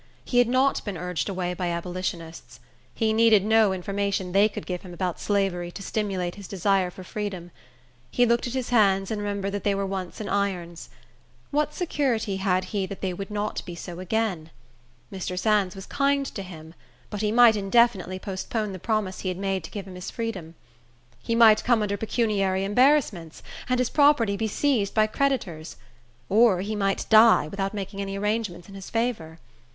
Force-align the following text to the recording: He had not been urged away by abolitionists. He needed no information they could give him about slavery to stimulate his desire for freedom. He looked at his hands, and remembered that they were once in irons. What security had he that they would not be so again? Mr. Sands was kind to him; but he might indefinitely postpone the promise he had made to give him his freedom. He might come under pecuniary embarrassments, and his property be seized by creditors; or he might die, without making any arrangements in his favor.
He 0.25 0.39
had 0.39 0.47
not 0.47 0.83
been 0.83 0.97
urged 0.97 1.29
away 1.29 1.53
by 1.53 1.67
abolitionists. 1.67 2.59
He 2.95 3.13
needed 3.13 3.45
no 3.45 3.71
information 3.71 4.31
they 4.31 4.49
could 4.49 4.65
give 4.65 4.81
him 4.81 4.95
about 4.95 5.19
slavery 5.19 5.69
to 5.73 5.83
stimulate 5.83 6.33
his 6.33 6.47
desire 6.47 6.89
for 6.89 7.03
freedom. 7.03 7.51
He 8.09 8.25
looked 8.25 8.47
at 8.47 8.55
his 8.55 8.69
hands, 8.69 9.11
and 9.11 9.21
remembered 9.21 9.51
that 9.51 9.63
they 9.63 9.75
were 9.75 9.85
once 9.85 10.19
in 10.19 10.27
irons. 10.27 10.89
What 11.51 11.75
security 11.75 12.37
had 12.37 12.63
he 12.73 12.87
that 12.87 13.01
they 13.01 13.13
would 13.13 13.29
not 13.29 13.63
be 13.63 13.75
so 13.75 13.99
again? 13.99 14.49
Mr. 15.13 15.37
Sands 15.37 15.75
was 15.75 15.85
kind 15.85 16.25
to 16.25 16.41
him; 16.41 16.73
but 17.11 17.21
he 17.21 17.31
might 17.31 17.55
indefinitely 17.55 18.17
postpone 18.17 18.71
the 18.73 18.79
promise 18.79 19.19
he 19.19 19.29
had 19.29 19.37
made 19.37 19.63
to 19.65 19.69
give 19.69 19.85
him 19.87 19.93
his 19.93 20.09
freedom. 20.09 20.55
He 21.21 21.35
might 21.35 21.63
come 21.63 21.83
under 21.83 21.95
pecuniary 21.95 22.63
embarrassments, 22.63 23.43
and 23.69 23.77
his 23.77 23.91
property 23.91 24.35
be 24.35 24.47
seized 24.47 24.95
by 24.95 25.05
creditors; 25.05 25.77
or 26.27 26.61
he 26.61 26.75
might 26.75 27.05
die, 27.11 27.47
without 27.49 27.75
making 27.75 28.01
any 28.01 28.17
arrangements 28.17 28.67
in 28.67 28.73
his 28.73 28.89
favor. 28.89 29.37